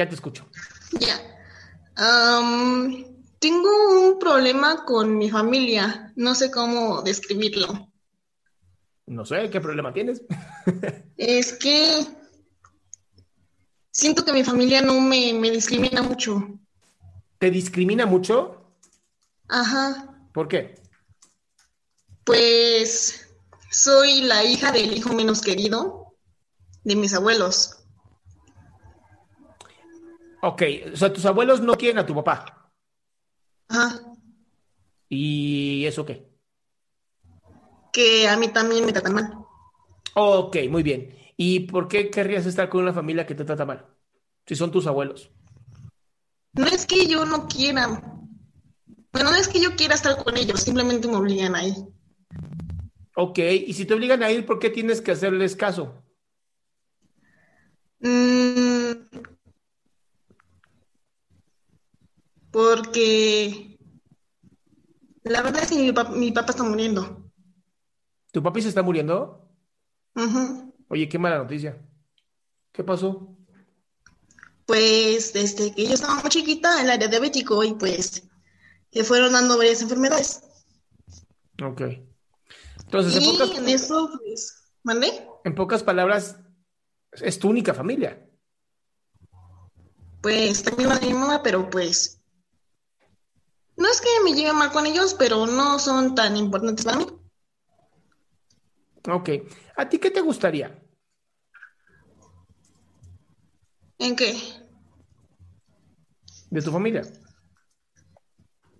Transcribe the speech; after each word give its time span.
Ya, 0.00 0.08
te 0.08 0.14
escucho. 0.14 0.46
Ya. 0.98 1.20
Am, 1.96 3.04
tengo 3.38 3.68
un 4.00 4.18
problema 4.18 4.82
con 4.86 5.18
mi 5.18 5.28
familia. 5.28 6.10
No 6.16 6.34
sé 6.34 6.50
cómo 6.50 7.02
describirlo. 7.02 7.92
No 9.04 9.26
sé 9.26 9.50
qué 9.50 9.60
problema 9.60 9.92
tienes. 9.92 10.22
Es 11.18 11.52
que 11.52 12.06
siento 13.90 14.24
que 14.24 14.32
mi 14.32 14.42
familia 14.42 14.80
no 14.80 14.98
me, 15.02 15.34
me 15.34 15.50
discrimina 15.50 16.00
mucho. 16.00 16.58
¿Te 17.36 17.50
discrimina 17.50 18.06
mucho? 18.06 18.72
Ajá. 19.48 20.16
¿Por 20.32 20.48
qué? 20.48 20.80
Pues 22.24 23.28
soy 23.70 24.22
la 24.22 24.44
hija 24.44 24.72
del 24.72 24.96
hijo 24.96 25.12
menos 25.12 25.42
querido 25.42 26.14
de 26.84 26.96
mis 26.96 27.12
abuelos. 27.12 27.79
Ok, 30.42 30.62
o 30.92 30.96
sea, 30.96 31.12
tus 31.12 31.24
abuelos 31.26 31.60
no 31.60 31.74
quieren 31.74 31.98
a 31.98 32.06
tu 32.06 32.14
papá. 32.14 32.72
Ajá. 33.68 34.00
¿Y 35.08 35.84
eso 35.86 36.06
qué? 36.06 36.28
Que 37.92 38.28
a 38.28 38.36
mí 38.36 38.48
también 38.48 38.86
me 38.86 38.92
tratan 38.92 39.14
mal. 39.14 39.34
Ok, 40.14 40.56
muy 40.68 40.82
bien. 40.82 41.16
¿Y 41.36 41.60
por 41.60 41.88
qué 41.88 42.10
querrías 42.10 42.46
estar 42.46 42.68
con 42.68 42.82
una 42.82 42.92
familia 42.92 43.26
que 43.26 43.34
te 43.34 43.44
trata 43.44 43.64
mal? 43.64 43.86
Si 44.46 44.54
son 44.54 44.70
tus 44.70 44.86
abuelos. 44.86 45.30
No 46.52 46.66
es 46.66 46.86
que 46.86 47.06
yo 47.06 47.24
no 47.24 47.46
quiera. 47.46 47.88
Bueno, 49.12 49.30
no 49.30 49.36
es 49.36 49.48
que 49.48 49.60
yo 49.60 49.74
quiera 49.76 49.94
estar 49.94 50.22
con 50.22 50.36
ellos, 50.36 50.60
simplemente 50.60 51.08
me 51.08 51.16
obligan 51.16 51.54
ahí. 51.54 51.74
Ok, 53.16 53.38
y 53.38 53.72
si 53.74 53.84
te 53.84 53.94
obligan 53.94 54.22
a 54.22 54.30
ir, 54.30 54.46
¿por 54.46 54.58
qué 54.58 54.70
tienes 54.70 55.00
que 55.00 55.10
hacerles 55.10 55.56
caso? 55.56 56.04
Mm, 58.00 58.39
porque 62.60 63.78
la 65.24 65.42
verdad 65.42 65.62
es 65.62 65.70
que 65.70 65.76
mi, 65.76 65.92
pap- 65.92 66.10
mi 66.10 66.30
papá 66.30 66.50
está 66.50 66.62
muriendo. 66.62 67.30
¿Tu 68.32 68.42
papi 68.42 68.60
se 68.60 68.68
está 68.68 68.82
muriendo? 68.82 69.48
Ujú. 70.14 70.74
Oye, 70.88 71.08
qué 71.08 71.18
mala 71.18 71.38
noticia. 71.38 71.78
¿Qué 72.72 72.84
pasó? 72.84 73.34
Pues 74.66 75.32
desde 75.32 75.74
que 75.74 75.86
yo 75.86 75.94
estaba 75.94 76.16
muy 76.20 76.28
chiquita, 76.28 76.82
él 76.82 76.90
era 76.90 77.08
diabético 77.08 77.64
y 77.64 77.72
pues 77.74 78.28
le 78.92 79.04
fueron 79.04 79.32
dando 79.32 79.56
varias 79.56 79.80
enfermedades. 79.82 80.42
Ok. 81.62 81.80
Entonces, 82.84 83.16
en 83.16 83.24
pocas, 83.24 83.50
en 83.58 83.68
eso, 83.68 84.10
pues, 84.22 84.72
¿mandé? 84.82 85.26
en 85.44 85.54
pocas 85.54 85.82
palabras, 85.82 86.36
es 87.12 87.38
tu 87.38 87.48
única 87.48 87.72
familia. 87.72 88.26
Pues 90.20 90.62
también 90.62 90.90
la 90.90 90.98
de 90.98 91.06
mi 91.06 91.14
mamá, 91.14 91.42
pero 91.42 91.70
pues 91.70 92.19
no 93.80 93.88
es 93.88 94.00
que 94.00 94.08
me 94.22 94.34
lleve 94.34 94.52
mal 94.52 94.70
con 94.70 94.86
ellos, 94.86 95.14
pero 95.14 95.46
no 95.46 95.78
son 95.78 96.14
tan 96.14 96.36
importantes 96.36 96.84
para 96.84 96.98
mí. 96.98 97.06
Ok. 99.10 99.30
¿A 99.76 99.88
ti 99.88 99.98
qué 99.98 100.10
te 100.10 100.20
gustaría? 100.20 100.78
¿En 103.98 104.14
qué? 104.14 104.38
de 106.50 106.62
tu 106.62 106.70
familia? 106.70 107.02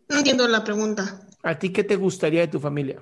No 0.08 0.18
entiendo 0.18 0.46
la 0.48 0.64
pregunta. 0.64 1.20
¿A 1.42 1.58
ti 1.58 1.72
qué 1.72 1.84
te 1.84 1.96
gustaría 1.96 2.40
de 2.40 2.48
tu 2.48 2.60
familia? 2.60 3.00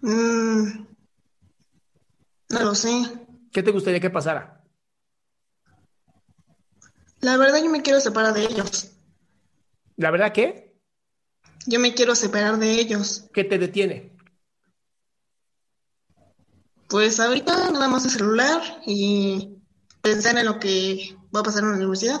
Mm, 0.00 0.86
no 2.48 2.60
lo 2.60 2.74
sé. 2.74 2.90
¿Qué 3.52 3.62
te 3.62 3.70
gustaría 3.70 4.00
que 4.00 4.10
pasara? 4.10 4.64
La 7.20 7.36
verdad 7.36 7.62
yo 7.62 7.70
me 7.70 7.82
quiero 7.82 8.00
separar 8.00 8.32
de 8.34 8.44
ellos. 8.44 8.92
¿La 10.02 10.10
verdad 10.10 10.32
qué? 10.32 10.74
Yo 11.64 11.78
me 11.78 11.94
quiero 11.94 12.16
separar 12.16 12.58
de 12.58 12.72
ellos. 12.72 13.30
¿Qué 13.32 13.44
te 13.44 13.56
detiene? 13.56 14.10
Pues 16.88 17.20
ahorita 17.20 17.70
nada 17.70 17.86
más 17.86 18.04
el 18.04 18.10
celular 18.10 18.60
y 18.84 19.58
pensar 20.02 20.36
en 20.36 20.46
lo 20.46 20.58
que 20.58 21.16
va 21.34 21.38
a 21.38 21.42
pasar 21.44 21.62
en 21.62 21.70
la 21.70 21.76
universidad. 21.76 22.20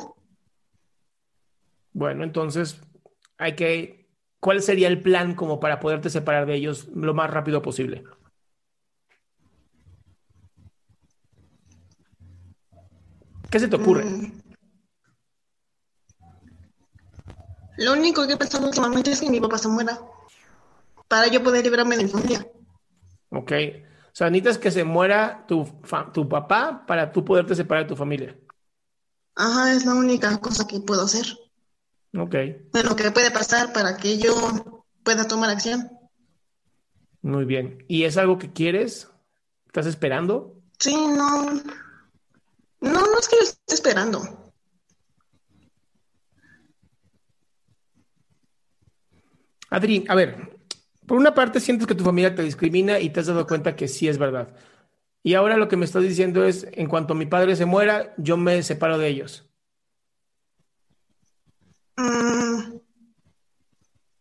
Bueno, 1.92 2.22
entonces 2.22 2.80
hay 3.36 3.56
que... 3.56 4.08
¿Cuál 4.38 4.62
sería 4.62 4.86
el 4.86 5.02
plan 5.02 5.34
como 5.34 5.58
para 5.58 5.80
poderte 5.80 6.08
separar 6.08 6.46
de 6.46 6.54
ellos 6.54 6.86
lo 6.94 7.14
más 7.14 7.30
rápido 7.30 7.62
posible? 7.62 8.04
¿Qué 13.50 13.58
se 13.58 13.66
te 13.66 13.74
ocurre? 13.74 14.04
Mm. 14.04 14.41
Lo 17.82 17.94
único 17.94 18.26
que 18.26 18.34
he 18.34 18.36
pensado 18.36 18.66
últimamente 18.66 19.10
es 19.10 19.20
que 19.20 19.28
mi 19.28 19.40
papá 19.40 19.58
se 19.58 19.66
muera 19.66 20.00
para 21.08 21.26
yo 21.26 21.42
poder 21.42 21.64
librarme 21.64 21.96
de 21.96 22.04
mi 22.04 22.08
familia. 22.08 22.46
Ok. 23.30 23.52
O 23.52 24.14
sea, 24.14 24.30
necesitas 24.30 24.58
que 24.58 24.70
se 24.70 24.84
muera 24.84 25.44
tu, 25.48 25.68
tu 26.12 26.28
papá 26.28 26.84
para 26.86 27.10
tú 27.10 27.24
poderte 27.24 27.56
separar 27.56 27.84
de 27.84 27.88
tu 27.88 27.96
familia. 27.96 28.38
Ajá, 29.34 29.72
es 29.72 29.84
la 29.84 29.94
única 29.94 30.38
cosa 30.38 30.66
que 30.66 30.78
puedo 30.78 31.02
hacer. 31.02 31.26
Ok. 32.16 32.36
Bueno, 32.72 32.94
que 32.94 33.10
puede 33.10 33.32
pasar 33.32 33.72
para 33.72 33.96
que 33.96 34.16
yo 34.16 34.84
pueda 35.02 35.26
tomar 35.26 35.50
acción. 35.50 35.90
Muy 37.20 37.46
bien. 37.46 37.84
¿Y 37.88 38.04
es 38.04 38.16
algo 38.16 38.38
que 38.38 38.52
quieres? 38.52 39.08
¿Estás 39.66 39.86
esperando? 39.86 40.54
Sí, 40.78 40.94
no. 40.94 41.52
No, 42.80 43.00
no 43.00 43.18
es 43.18 43.28
que 43.28 43.36
lo 43.36 43.42
esté 43.42 43.74
esperando. 43.74 44.51
Adri, 49.72 50.04
a 50.08 50.14
ver, 50.14 50.60
por 51.06 51.18
una 51.18 51.34
parte 51.34 51.60
sientes 51.60 51.86
que 51.86 51.94
tu 51.94 52.04
familia 52.04 52.34
te 52.34 52.42
discrimina 52.42 53.00
y 53.00 53.10
te 53.10 53.20
has 53.20 53.26
dado 53.26 53.46
cuenta 53.46 53.74
que 53.74 53.88
sí 53.88 54.06
es 54.08 54.18
verdad. 54.18 54.54
Y 55.22 55.34
ahora 55.34 55.56
lo 55.56 55.68
que 55.68 55.76
me 55.76 55.84
estás 55.84 56.02
diciendo 56.02 56.44
es, 56.44 56.66
en 56.72 56.88
cuanto 56.88 57.14
mi 57.14 57.26
padre 57.26 57.56
se 57.56 57.64
muera, 57.64 58.14
yo 58.18 58.36
me 58.36 58.62
separo 58.62 58.98
de 58.98 59.08
ellos. 59.08 59.48
Mm, 61.96 62.76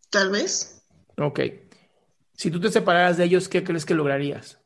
tal 0.09 0.31
vez. 0.31 0.83
Ok. 1.17 1.39
Si 2.33 2.49
tú 2.49 2.59
te 2.59 2.71
separaras 2.71 3.17
de 3.17 3.25
ellos, 3.25 3.49
¿qué 3.49 3.63
crees 3.63 3.85
que 3.85 3.93
lograrías? 3.93 4.61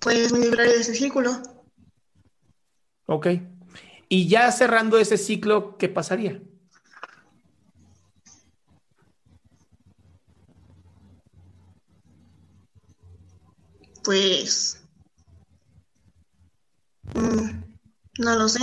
pues 0.00 0.32
me 0.32 0.40
libraré 0.40 0.72
de 0.72 0.80
ese 0.80 0.94
círculo. 0.94 1.30
Ok. 3.06 3.28
Y 4.08 4.28
ya 4.28 4.50
cerrando 4.50 4.98
ese 4.98 5.18
ciclo, 5.18 5.76
¿qué 5.76 5.88
pasaría? 5.88 6.42
Pues... 14.04 14.82
mm, 17.14 17.50
no 18.18 18.36
lo 18.36 18.48
sé. 18.48 18.60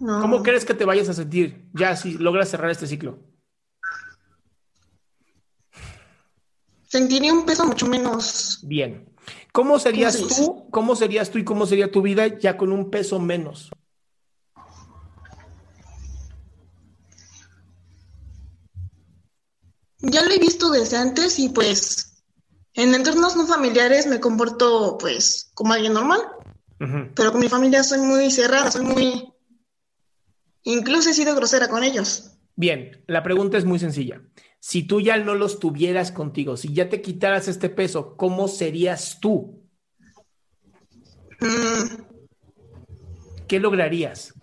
No. 0.00 0.20
¿Cómo 0.20 0.42
crees 0.42 0.64
que 0.64 0.74
te 0.74 0.84
vayas 0.84 1.08
a 1.08 1.14
sentir 1.14 1.68
ya 1.74 1.94
si 1.96 2.12
logras 2.12 2.48
cerrar 2.48 2.70
este 2.70 2.86
ciclo? 2.86 3.18
Sentiría 6.88 7.32
un 7.32 7.44
peso 7.44 7.66
mucho 7.66 7.86
menos. 7.86 8.60
Bien. 8.62 9.08
¿Cómo 9.52 9.78
serías 9.78 10.16
¿Cómo 10.16 10.28
se 10.28 10.44
tú? 10.44 10.70
¿Cómo 10.70 10.96
serías 10.96 11.30
tú 11.30 11.38
y 11.38 11.44
cómo 11.44 11.66
sería 11.66 11.90
tu 11.90 12.02
vida 12.02 12.38
ya 12.38 12.56
con 12.56 12.72
un 12.72 12.90
peso 12.90 13.18
menos? 13.18 13.70
Ya 19.98 20.24
lo 20.24 20.30
he 20.30 20.38
visto 20.38 20.70
desde 20.70 20.96
antes 20.96 21.38
y 21.38 21.50
pues 21.50 22.09
en 22.80 22.94
entornos 22.94 23.36
no 23.36 23.46
familiares 23.46 24.06
me 24.06 24.20
comporto 24.20 24.96
pues 24.98 25.50
como 25.54 25.74
alguien 25.74 25.92
normal, 25.92 26.20
pero 27.14 27.32
con 27.32 27.40
mi 27.40 27.48
familia 27.48 27.82
soy 27.82 28.00
muy 28.00 28.30
cerrada, 28.30 28.70
soy 28.70 28.84
muy... 28.84 29.32
Incluso 30.62 31.10
he 31.10 31.14
sido 31.14 31.34
grosera 31.34 31.68
con 31.68 31.84
ellos. 31.84 32.32
Bien, 32.56 33.02
la 33.06 33.22
pregunta 33.22 33.58
es 33.58 33.64
muy 33.64 33.78
sencilla. 33.78 34.22
Si 34.60 34.82
tú 34.82 35.00
ya 35.00 35.16
no 35.18 35.34
los 35.34 35.58
tuvieras 35.58 36.12
contigo, 36.12 36.56
si 36.56 36.72
ya 36.72 36.88
te 36.88 37.00
quitaras 37.02 37.48
este 37.48 37.68
peso, 37.68 38.16
¿cómo 38.16 38.48
serías 38.48 39.18
tú? 39.20 39.62
Mm, 41.40 42.02
¿Qué 43.46 43.60
lograrías? 43.60 44.34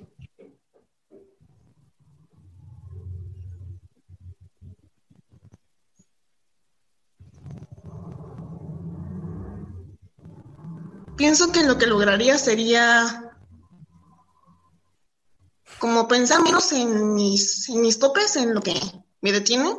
Pienso 11.18 11.52
que 11.52 11.64
lo 11.64 11.78
que 11.78 11.88
lograría 11.88 12.38
sería 12.38 13.31
como 15.80 16.08
pensar 16.08 16.42
menos 16.42 16.72
en 16.72 17.14
mis, 17.16 17.68
en 17.69 17.81
mis 17.81 18.00
topes, 18.00 18.36
en 18.36 18.54
lo 18.54 18.62
que 18.62 18.74
me 19.22 19.31
detiene, 19.31 19.75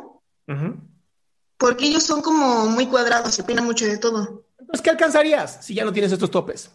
porque 1.57 1.87
ellos 1.87 2.03
son 2.03 2.21
como 2.21 2.67
muy 2.67 2.87
cuadrados 2.87 3.39
y 3.39 3.43
opinan 3.43 3.65
mucho 3.65 3.87
de 3.87 3.99
todo. 3.99 4.45
Entonces, 4.59 4.83
¿qué 4.83 4.91
alcanzarías 4.91 5.65
si 5.65 5.75
ya 5.75 5.85
no 5.85 5.93
tienes 5.93 6.13
estos 6.13 6.31
topes? 6.31 6.71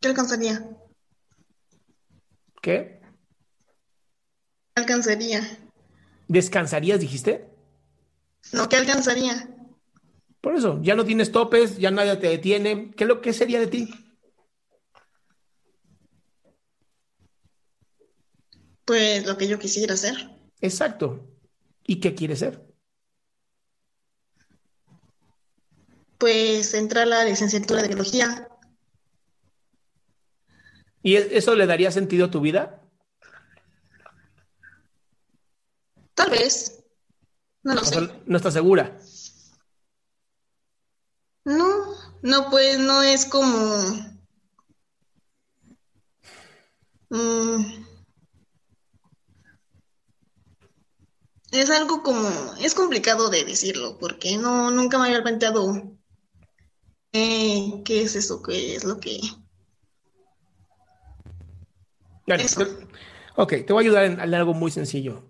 ¿Qué 0.00 0.08
alcanzaría? 0.08 0.66
¿Qué? 2.62 3.00
¿Qué 4.74 4.80
alcanzaría? 4.82 5.58
¿Descansarías, 6.26 7.00
dijiste? 7.00 7.49
No, 8.52 8.68
¿qué 8.68 8.76
alcanzaría? 8.76 9.48
Por 10.40 10.56
eso, 10.56 10.80
ya 10.82 10.94
no 10.94 11.04
tienes 11.04 11.32
topes, 11.32 11.78
ya 11.78 11.90
nadie 11.90 12.16
te 12.16 12.28
detiene. 12.28 12.90
¿Qué, 12.96 13.04
es 13.04 13.08
lo, 13.08 13.20
qué 13.20 13.32
sería 13.32 13.60
de 13.60 13.66
ti? 13.66 13.88
Pues 18.84 19.26
lo 19.26 19.36
que 19.36 19.46
yo 19.46 19.58
quisiera 19.58 19.94
hacer. 19.94 20.14
Exacto. 20.60 21.28
¿Y 21.86 22.00
qué 22.00 22.14
quieres 22.14 22.40
ser? 22.40 22.66
Pues 26.18 26.74
entrar 26.74 27.04
a 27.04 27.06
la 27.06 27.24
licenciatura 27.24 27.82
de 27.82 27.88
biología. 27.88 28.48
¿Y 31.02 31.16
es- 31.16 31.28
eso 31.30 31.54
le 31.54 31.66
daría 31.66 31.90
sentido 31.90 32.26
a 32.26 32.30
tu 32.30 32.40
vida? 32.40 32.82
Tal 36.14 36.30
vez. 36.30 36.79
No 37.62 37.74
lo 37.74 37.80
O 37.80 37.84
sé. 37.84 37.94
sea, 37.94 38.20
no 38.26 38.36
estás 38.36 38.54
segura. 38.54 38.96
No, 41.44 41.66
no, 42.22 42.50
pues 42.50 42.78
no 42.78 43.02
es 43.02 43.26
como... 43.26 43.46
Mm, 47.10 47.84
es 51.52 51.70
algo 51.70 52.02
como... 52.02 52.28
Es 52.60 52.74
complicado 52.74 53.28
de 53.30 53.44
decirlo 53.44 53.98
porque 53.98 54.36
no, 54.36 54.70
nunca 54.70 54.98
me 54.98 55.06
había 55.06 55.22
planteado 55.22 55.96
eh, 57.12 57.82
qué 57.84 58.02
es 58.02 58.14
eso, 58.16 58.42
qué 58.42 58.76
es 58.76 58.84
lo 58.84 59.00
que... 59.00 59.20
Eso. 62.26 62.64
te- 62.64 62.86
ok, 63.36 63.48
te 63.66 63.72
voy 63.72 63.82
a 63.84 63.86
ayudar 63.88 64.04
en, 64.04 64.20
en 64.20 64.34
algo 64.34 64.54
muy 64.54 64.70
sencillo. 64.70 65.24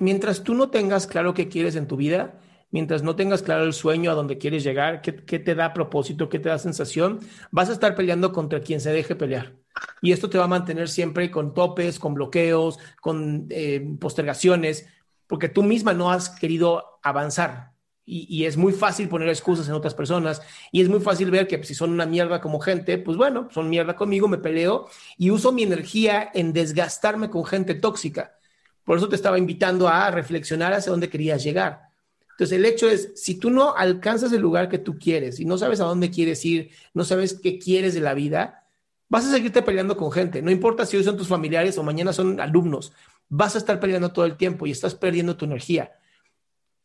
Mientras 0.00 0.42
tú 0.42 0.54
no 0.54 0.70
tengas 0.70 1.06
claro 1.06 1.34
qué 1.34 1.48
quieres 1.48 1.76
en 1.76 1.86
tu 1.86 1.96
vida, 1.96 2.40
mientras 2.70 3.02
no 3.02 3.16
tengas 3.16 3.42
claro 3.42 3.64
el 3.64 3.74
sueño 3.74 4.10
a 4.10 4.14
donde 4.14 4.38
quieres 4.38 4.64
llegar, 4.64 5.02
qué, 5.02 5.12
te 5.12 5.54
da 5.54 5.74
propósito, 5.74 6.30
qué 6.30 6.38
te 6.38 6.48
da 6.48 6.58
sensación, 6.58 7.20
vas 7.50 7.68
a 7.68 7.72
estar 7.72 7.94
peleando 7.94 8.32
contra 8.32 8.60
quien 8.60 8.80
se 8.80 8.92
deje 8.92 9.14
pelear. 9.14 9.52
Y 10.00 10.12
esto 10.12 10.30
te 10.30 10.38
va 10.38 10.44
a 10.44 10.48
mantener 10.48 10.88
siempre 10.88 11.30
con 11.30 11.52
topes, 11.52 11.98
con 11.98 12.14
bloqueos, 12.14 12.78
con 13.02 13.46
eh, 13.50 13.96
postergaciones, 14.00 14.86
porque 15.26 15.50
tú 15.50 15.62
misma 15.62 15.92
no 15.92 16.10
has 16.10 16.30
querido 16.30 16.98
avanzar. 17.02 17.70
Y, 18.12 18.44
es 18.44 18.56
muy 18.56 18.72
fácil 18.72 19.08
poner 19.08 19.28
excusas 19.28 19.68
en 19.68 19.74
otras 19.74 19.94
personas 19.94 20.42
y 20.72 20.80
es 20.80 20.88
muy 20.88 20.98
fácil 20.98 21.30
ver 21.30 21.46
que 21.46 21.62
si 21.62 21.76
son 21.76 21.92
una 21.92 22.06
mierda 22.06 22.40
como 22.40 22.58
gente, 22.58 22.98
pues 22.98 23.16
bueno, 23.16 23.48
son 23.52 23.70
mierda 23.70 23.94
conmigo, 23.94 24.26
me 24.26 24.38
peleo 24.38 24.88
y 25.16 25.30
uso 25.30 25.52
mi 25.52 25.62
energía 25.62 26.28
en 26.34 26.52
desgastarme 26.52 27.30
con 27.30 27.44
gente 27.44 27.76
tóxica. 27.76 28.39
Por 28.84 28.98
eso 28.98 29.08
te 29.08 29.16
estaba 29.16 29.38
invitando 29.38 29.88
a 29.88 30.10
reflexionar 30.10 30.72
hacia 30.72 30.90
dónde 30.90 31.08
querías 31.08 31.42
llegar. 31.42 31.90
Entonces, 32.30 32.56
el 32.56 32.64
hecho 32.64 32.88
es, 32.88 33.12
si 33.16 33.34
tú 33.38 33.50
no 33.50 33.76
alcanzas 33.76 34.32
el 34.32 34.40
lugar 34.40 34.68
que 34.68 34.78
tú 34.78 34.98
quieres 34.98 35.40
y 35.40 35.44
no 35.44 35.58
sabes 35.58 35.80
a 35.80 35.84
dónde 35.84 36.10
quieres 36.10 36.42
ir, 36.44 36.70
no 36.94 37.04
sabes 37.04 37.34
qué 37.34 37.58
quieres 37.58 37.92
de 37.92 38.00
la 38.00 38.14
vida, 38.14 38.66
vas 39.10 39.26
a 39.26 39.30
seguirte 39.30 39.60
peleando 39.60 39.96
con 39.96 40.10
gente. 40.10 40.40
No 40.40 40.50
importa 40.50 40.86
si 40.86 40.96
hoy 40.96 41.04
son 41.04 41.18
tus 41.18 41.28
familiares 41.28 41.76
o 41.76 41.82
mañana 41.82 42.14
son 42.14 42.40
alumnos, 42.40 42.92
vas 43.28 43.56
a 43.56 43.58
estar 43.58 43.78
peleando 43.78 44.12
todo 44.12 44.24
el 44.24 44.38
tiempo 44.38 44.66
y 44.66 44.70
estás 44.70 44.94
perdiendo 44.94 45.36
tu 45.36 45.44
energía. 45.44 45.92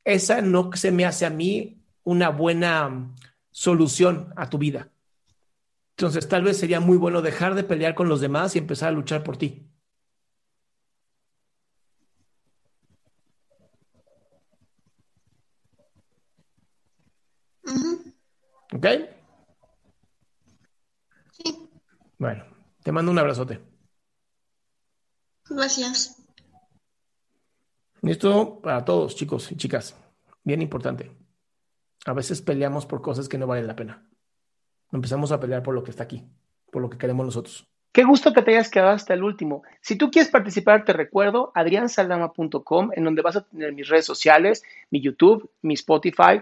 Esa 0.03 0.41
no 0.41 0.71
se 0.73 0.91
me 0.91 1.05
hace 1.05 1.25
a 1.25 1.29
mí 1.29 1.77
una 2.03 2.29
buena 2.29 2.89
mm, 2.89 3.15
solución 3.51 4.33
a 4.35 4.49
tu 4.49 4.57
vida. 4.57 4.89
Entonces, 5.97 6.27
tal 6.27 6.43
vez 6.43 6.57
sería 6.57 6.79
muy 6.79 6.97
bueno 6.97 7.21
dejar 7.21 7.55
de 7.55 7.63
pelear 7.63 7.95
con 7.95 8.09
los 8.09 8.19
demás 8.19 8.55
y 8.55 8.59
empezar 8.59 8.89
a 8.89 8.91
luchar 8.91 9.23
por 9.23 9.37
ti. 9.37 9.63
¿Ok? 18.73 18.87
sí, 21.31 21.69
Bueno, 22.17 22.45
te 22.83 22.91
mando 22.91 23.11
un 23.11 23.19
abrazote. 23.19 23.61
gracias. 25.49 26.21
Y 28.01 28.11
esto 28.11 28.61
para 28.61 28.85
todos, 28.85 29.15
chicos 29.15 29.51
y 29.51 29.57
chicas, 29.57 29.95
bien 30.43 30.61
importante. 30.61 31.11
A 32.05 32.13
veces 32.13 32.41
peleamos 32.41 32.85
por 32.85 33.01
cosas 33.01 33.27
que 33.27 33.37
no 33.37 33.47
valen 33.47 33.67
la 33.67 33.75
pena. 33.75 34.07
Empezamos 34.91 35.31
a 35.31 35.39
pelear 35.39 35.63
por 35.63 35.73
lo 35.73 35.83
que 35.83 35.91
está 35.91 36.03
aquí, 36.03 36.23
por 36.71 36.81
lo 36.81 36.89
que 36.89 36.97
queremos 36.97 37.25
nosotros. 37.25 37.67
Qué 37.91 38.03
gusto 38.03 38.33
que 38.33 38.41
te 38.41 38.51
hayas 38.51 38.69
quedado 38.69 38.91
hasta 38.91 39.13
el 39.13 39.23
último. 39.23 39.63
Si 39.81 39.95
tú 39.97 40.11
quieres 40.11 40.29
participar, 40.29 40.83
te 40.83 40.93
recuerdo 40.93 41.51
adriansaldama.com, 41.55 42.91
en 42.93 43.03
donde 43.05 43.21
vas 43.21 43.37
a 43.37 43.45
tener 43.45 43.73
mis 43.73 43.87
redes 43.87 44.05
sociales, 44.05 44.63
mi 44.91 45.01
YouTube, 45.01 45.49
mi 45.61 45.75
Spotify, 45.75 46.41